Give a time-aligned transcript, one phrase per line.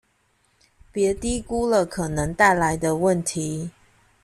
[0.91, 3.69] 別低估了可能帶來的問題